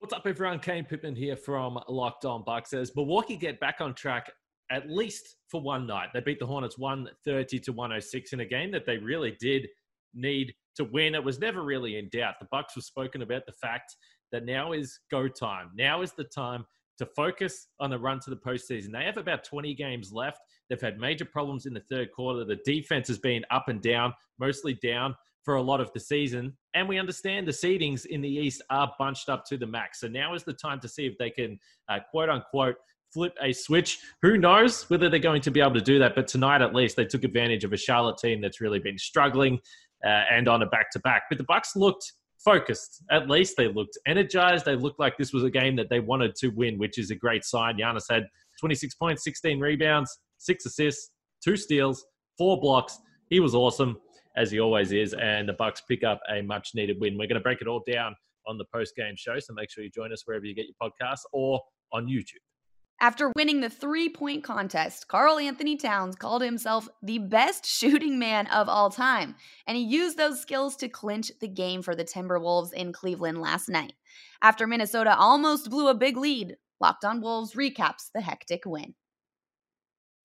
What's 0.00 0.12
up, 0.12 0.26
everyone? 0.26 0.58
Kane 0.58 0.84
Pittman 0.84 1.16
here 1.16 1.36
from 1.38 1.78
Locked 1.88 2.26
On 2.26 2.42
Bucks. 2.44 2.74
As 2.74 2.94
Milwaukee 2.94 3.36
get 3.36 3.58
back 3.58 3.80
on 3.80 3.94
track 3.94 4.30
at 4.70 4.90
least 4.90 5.36
for 5.48 5.62
one 5.62 5.86
night, 5.86 6.10
they 6.12 6.20
beat 6.20 6.38
the 6.38 6.46
Hornets 6.46 6.76
130 6.76 7.58
to 7.60 7.72
106 7.72 8.32
in 8.34 8.40
a 8.40 8.44
game 8.44 8.70
that 8.72 8.84
they 8.84 8.98
really 8.98 9.38
did 9.40 9.66
need 10.12 10.52
to 10.76 10.84
win. 10.84 11.14
It 11.14 11.24
was 11.24 11.38
never 11.38 11.62
really 11.62 11.96
in 11.96 12.10
doubt. 12.10 12.34
The 12.40 12.48
Bucks 12.50 12.76
were 12.76 12.82
spoken 12.82 13.22
about 13.22 13.46
the 13.46 13.52
fact 13.52 13.96
that 14.32 14.44
now 14.44 14.72
is 14.72 14.98
go 15.10 15.28
time. 15.28 15.70
Now 15.76 16.02
is 16.02 16.12
the 16.12 16.24
time 16.24 16.64
to 16.98 17.06
focus 17.06 17.68
on 17.80 17.90
the 17.90 17.98
run 17.98 18.20
to 18.20 18.30
the 18.30 18.36
postseason. 18.36 18.92
They 18.92 19.04
have 19.04 19.16
about 19.16 19.44
20 19.44 19.74
games 19.74 20.12
left. 20.12 20.40
They've 20.68 20.80
had 20.80 20.98
major 20.98 21.24
problems 21.24 21.66
in 21.66 21.74
the 21.74 21.82
third 21.90 22.12
quarter. 22.12 22.44
The 22.44 22.60
defense 22.64 23.08
has 23.08 23.18
been 23.18 23.44
up 23.50 23.68
and 23.68 23.80
down, 23.80 24.14
mostly 24.38 24.74
down 24.74 25.14
for 25.42 25.56
a 25.56 25.62
lot 25.62 25.80
of 25.80 25.92
the 25.92 26.00
season. 26.00 26.56
And 26.74 26.88
we 26.88 26.98
understand 26.98 27.46
the 27.46 27.52
seedings 27.52 28.06
in 28.06 28.20
the 28.20 28.28
East 28.28 28.62
are 28.70 28.92
bunched 28.98 29.28
up 29.28 29.44
to 29.46 29.56
the 29.56 29.66
max. 29.66 30.00
So 30.00 30.08
now 30.08 30.34
is 30.34 30.44
the 30.44 30.52
time 30.52 30.80
to 30.80 30.88
see 30.88 31.06
if 31.06 31.18
they 31.18 31.30
can, 31.30 31.58
uh, 31.88 31.98
quote 32.10 32.28
unquote, 32.28 32.76
flip 33.12 33.34
a 33.42 33.52
switch. 33.52 33.98
Who 34.22 34.38
knows 34.38 34.88
whether 34.88 35.08
they're 35.08 35.18
going 35.18 35.42
to 35.42 35.50
be 35.50 35.60
able 35.60 35.74
to 35.74 35.80
do 35.80 35.98
that? 35.98 36.14
But 36.14 36.28
tonight, 36.28 36.62
at 36.62 36.74
least, 36.74 36.96
they 36.96 37.04
took 37.04 37.24
advantage 37.24 37.64
of 37.64 37.72
a 37.72 37.76
Charlotte 37.76 38.18
team 38.18 38.40
that's 38.40 38.60
really 38.60 38.78
been 38.78 38.98
struggling 38.98 39.58
uh, 40.04 40.24
and 40.30 40.48
on 40.48 40.62
a 40.62 40.66
back 40.66 40.90
to 40.92 41.00
back. 41.00 41.24
But 41.28 41.38
the 41.38 41.44
Bucks 41.44 41.76
looked 41.76 42.12
focused. 42.44 43.02
At 43.10 43.28
least 43.28 43.56
they 43.56 43.68
looked 43.68 43.98
energized. 44.06 44.64
They 44.64 44.76
looked 44.76 45.00
like 45.00 45.16
this 45.16 45.32
was 45.32 45.44
a 45.44 45.50
game 45.50 45.76
that 45.76 45.88
they 45.88 46.00
wanted 46.00 46.34
to 46.36 46.48
win, 46.48 46.78
which 46.78 46.98
is 46.98 47.10
a 47.10 47.14
great 47.14 47.44
sign. 47.44 47.76
Giannis 47.76 48.04
had 48.10 48.24
26 48.60 48.94
points, 48.96 49.24
16 49.24 49.60
rebounds, 49.60 50.18
six 50.38 50.66
assists, 50.66 51.10
two 51.42 51.56
steals, 51.56 52.04
four 52.38 52.60
blocks. 52.60 52.98
He 53.30 53.40
was 53.40 53.54
awesome 53.54 53.96
as 54.36 54.50
he 54.50 54.60
always 54.60 54.92
is, 54.92 55.14
and 55.14 55.48
the 55.48 55.52
Bucks 55.54 55.82
pick 55.88 56.04
up 56.04 56.20
a 56.30 56.42
much 56.42 56.70
needed 56.74 56.98
win. 57.00 57.18
We're 57.18 57.26
going 57.26 57.34
to 57.34 57.40
break 57.40 57.60
it 57.60 57.66
all 57.66 57.82
down 57.90 58.14
on 58.46 58.58
the 58.58 58.64
post 58.74 58.94
game 58.96 59.14
show, 59.16 59.38
so 59.38 59.52
make 59.52 59.70
sure 59.70 59.84
you 59.84 59.90
join 59.90 60.12
us 60.12 60.22
wherever 60.24 60.44
you 60.44 60.54
get 60.54 60.66
your 60.66 60.90
podcasts 60.90 61.22
or 61.32 61.60
on 61.92 62.06
YouTube. 62.06 62.40
After 63.02 63.32
winning 63.34 63.60
the 63.60 63.68
three 63.68 64.08
point 64.08 64.44
contest, 64.44 65.08
Karl-Anthony 65.08 65.76
Towns 65.76 66.14
called 66.14 66.40
himself 66.40 66.88
the 67.02 67.18
best 67.18 67.66
shooting 67.66 68.16
man 68.16 68.46
of 68.46 68.68
all 68.68 68.90
time, 68.90 69.34
and 69.66 69.76
he 69.76 69.82
used 69.82 70.16
those 70.16 70.40
skills 70.40 70.76
to 70.76 70.88
clinch 70.88 71.32
the 71.40 71.48
game 71.48 71.82
for 71.82 71.96
the 71.96 72.04
Timberwolves 72.04 72.72
in 72.72 72.92
Cleveland 72.92 73.40
last 73.40 73.68
night. 73.68 73.94
After 74.40 74.68
Minnesota 74.68 75.16
almost 75.16 75.68
blew 75.68 75.88
a 75.88 75.94
big 75.94 76.16
lead, 76.16 76.56
Locked 76.82 77.04
on 77.04 77.20
Wolves 77.20 77.54
recaps 77.54 78.10
the 78.12 78.20
hectic 78.20 78.62
win. 78.66 78.94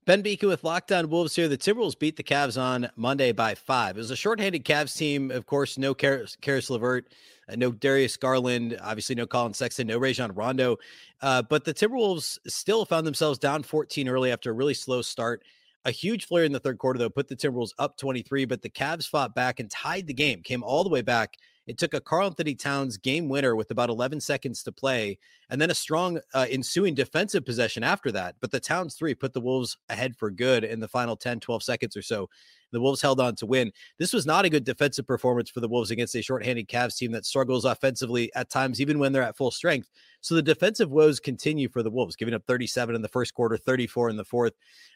Ben 0.08 0.24
Beecken 0.24 0.48
with 0.48 0.64
Locked 0.64 0.94
On 0.94 1.10
Wolves 1.10 1.36
here. 1.36 1.50
The 1.50 1.58
Timberwolves 1.58 2.00
beat 2.00 2.16
the 2.16 2.24
Cavs 2.24 2.58
on 2.58 2.90
Monday 2.96 3.34
by 3.34 3.56
five. 3.56 3.98
It 3.98 4.00
was 4.00 4.10
a 4.10 4.16
shorthanded 4.16 4.64
Cavs 4.64 4.96
team. 4.96 5.32
Of 5.32 5.46
course, 5.46 5.78
no 5.78 5.94
Caris, 5.94 6.38
Caris 6.40 6.70
LeVert, 6.70 7.10
uh, 7.50 7.58
no 7.58 7.74
Darius 7.74 8.16
Garland, 8.16 8.80
obviously 8.82 9.16
no 9.16 9.28
Colin 9.28 9.54
Sexton, 9.54 9.86
no 9.88 9.98
Rajon 9.98 10.32
Rondo. 10.32 10.78
Uh, 11.22 11.42
but 11.42 11.66
the 11.66 11.74
Timberwolves 11.74 12.40
still 12.48 12.86
found 12.86 13.06
themselves 13.06 13.38
down 13.38 13.64
14 13.64 14.08
early 14.08 14.32
after 14.32 14.50
a 14.50 14.54
really 14.54 14.74
slow 14.74 15.02
start. 15.02 15.44
A 15.84 15.92
huge 15.92 16.26
flare 16.26 16.46
in 16.46 16.54
the 16.54 16.60
third 16.62 16.78
quarter, 16.78 16.98
though, 17.00 17.10
put 17.10 17.28
the 17.28 17.36
Timberwolves 17.36 17.74
up 17.78 17.98
23, 17.98 18.46
but 18.46 18.62
the 18.62 18.70
Cavs 18.70 19.10
fought 19.10 19.36
back 19.36 19.60
and 19.60 19.70
tied 19.70 20.08
the 20.08 20.14
game, 20.14 20.42
came 20.42 20.64
all 20.64 20.86
the 20.86 20.90
way 20.90 21.02
back 21.02 21.36
it 21.68 21.78
took 21.78 21.94
a 21.94 22.02
Karl-Anthony 22.02 22.56
Towns 22.56 22.98
game 22.98 23.30
winner 23.30 23.56
with 23.56 23.70
about 23.72 23.90
11 23.90 24.22
seconds 24.22 24.64
to 24.64 24.72
play, 24.72 25.20
and 25.50 25.62
then 25.62 25.70
a 25.70 25.76
strong 25.76 26.20
uh, 26.34 26.48
ensuing 26.50 26.96
defensive 26.96 27.46
possession 27.46 27.84
after 27.84 28.12
that. 28.14 28.36
But 28.40 28.52
the 28.52 28.60
Towns 28.60 28.96
three 28.96 29.14
put 29.14 29.34
the 29.34 29.42
Wolves 29.42 29.78
ahead 29.90 30.16
for 30.16 30.32
good 30.32 30.64
in 30.64 30.80
the 30.80 30.88
final 30.88 31.16
10, 31.16 31.42
12 31.42 31.62
seconds 31.62 31.98
or 31.98 32.02
so. 32.02 32.30
The 32.72 32.82
Wolves 32.82 33.02
held 33.02 33.20
on 33.20 33.36
to 33.38 33.46
win. 33.46 33.72
This 33.98 34.14
was 34.14 34.26
not 34.26 34.46
a 34.46 34.50
good 34.50 34.64
defensive 34.64 35.08
performance 35.08 35.50
for 35.50 35.60
the 35.60 35.68
Wolves 35.68 35.92
against 35.92 36.16
a 36.16 36.22
shorthanded 36.22 36.68
Cavs 36.68 36.98
team 36.98 37.12
that 37.14 37.26
struggles 37.26 37.66
offensively 37.66 38.32
at 38.36 38.50
times, 38.50 38.82
even 38.82 39.00
when 39.00 39.12
they're 39.12 39.24
at 39.24 39.38
full 39.38 39.52
strength. 39.52 39.90
So 40.22 40.36
the 40.36 40.42
defensive 40.42 40.92
woes 40.92 41.20
continue 41.20 41.70
for 41.70 41.84
the 41.84 41.90
Wolves, 41.90 42.16
giving 42.16 42.34
up 42.34 42.44
37 42.46 42.96
in 42.96 43.02
the 43.02 43.08
first 43.08 43.34
quarter, 43.34 43.56
34 43.58 44.10
in 44.10 44.18
the 44.18 44.26
fourth. 44.26 44.54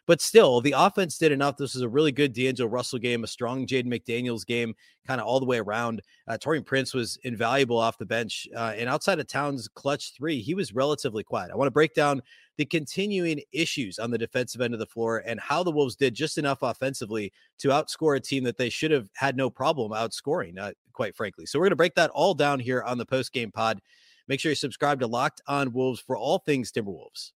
But 0.07 0.19
still, 0.19 0.61
the 0.61 0.73
offense 0.75 1.17
did 1.17 1.31
enough. 1.31 1.57
This 1.57 1.75
was 1.75 1.83
a 1.83 1.89
really 1.89 2.11
good 2.11 2.33
D'Angelo 2.33 2.69
Russell 2.69 2.99
game, 2.99 3.23
a 3.23 3.27
strong 3.27 3.67
Jaden 3.67 3.85
McDaniels 3.85 4.45
game, 4.45 4.73
kind 5.07 5.21
of 5.21 5.27
all 5.27 5.39
the 5.39 5.45
way 5.45 5.59
around. 5.59 6.01
Uh, 6.27 6.37
Taurean 6.37 6.65
Prince 6.65 6.93
was 6.93 7.17
invaluable 7.23 7.77
off 7.77 7.97
the 7.97 8.05
bench. 8.05 8.47
Uh, 8.55 8.73
and 8.75 8.89
outside 8.89 9.19
of 9.19 9.27
Towns' 9.27 9.67
clutch 9.67 10.13
three, 10.15 10.41
he 10.41 10.53
was 10.53 10.73
relatively 10.73 11.23
quiet. 11.23 11.51
I 11.51 11.55
want 11.55 11.67
to 11.67 11.71
break 11.71 11.93
down 11.93 12.21
the 12.57 12.65
continuing 12.65 13.41
issues 13.51 13.99
on 13.99 14.11
the 14.11 14.17
defensive 14.17 14.61
end 14.61 14.73
of 14.73 14.79
the 14.79 14.85
floor 14.85 15.23
and 15.25 15.39
how 15.39 15.63
the 15.63 15.71
Wolves 15.71 15.95
did 15.95 16.13
just 16.13 16.37
enough 16.37 16.59
offensively 16.61 17.31
to 17.59 17.69
outscore 17.69 18.17
a 18.17 18.19
team 18.19 18.43
that 18.43 18.57
they 18.57 18.69
should 18.69 18.91
have 18.91 19.09
had 19.15 19.35
no 19.35 19.49
problem 19.49 19.91
outscoring, 19.91 20.59
uh, 20.59 20.71
quite 20.93 21.15
frankly. 21.15 21.45
So 21.45 21.59
we're 21.59 21.65
going 21.65 21.71
to 21.71 21.77
break 21.77 21.95
that 21.95 22.11
all 22.11 22.33
down 22.33 22.59
here 22.59 22.83
on 22.83 22.97
the 22.97 23.05
post 23.05 23.31
game 23.31 23.51
pod. 23.51 23.79
Make 24.27 24.39
sure 24.39 24.51
you 24.51 24.55
subscribe 24.55 24.99
to 24.99 25.07
Locked 25.07 25.41
On 25.47 25.73
Wolves 25.73 25.99
for 25.99 26.17
all 26.17 26.39
things 26.39 26.71
Timberwolves. 26.71 27.31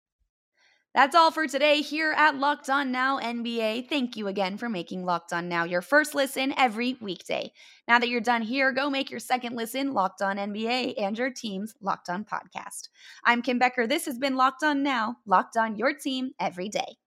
That's 0.94 1.16
all 1.16 1.32
for 1.32 1.48
today 1.48 1.82
here 1.82 2.12
at 2.16 2.38
Locked 2.38 2.70
On 2.70 2.92
Now 2.92 3.20
NBA. 3.20 3.90
Thank 3.90 4.16
you 4.16 4.28
again 4.28 4.58
for 4.58 4.70
making 4.70 5.04
Locked 5.04 5.34
On 5.34 5.50
Now 5.50 5.64
your 5.64 5.82
first 5.82 6.14
listen 6.14 6.54
every 6.56 6.98
weekday. 7.02 7.52
Now 7.88 7.98
that 7.98 8.10
you're 8.10 8.22
done 8.22 8.44
here, 8.44 8.72
go 8.72 8.92
make 8.92 9.10
your 9.10 9.20
second 9.20 9.56
listen 9.56 9.96
Locked 9.96 10.22
On 10.22 10.38
NBA 10.38 10.94
and 11.00 11.18
your 11.18 11.32
team's 11.32 11.74
Locked 11.82 12.10
On 12.10 12.24
podcast. 12.24 12.90
I'm 13.26 13.42
Kim 13.42 13.58
Becker. 13.58 13.88
This 13.88 14.06
has 14.06 14.20
been 14.20 14.36
Locked 14.36 14.62
On 14.62 14.84
Now, 14.84 15.16
Locked 15.26 15.58
On 15.58 15.76
Your 15.76 15.96
Team 15.96 16.34
every 16.40 16.70
day. 16.70 16.98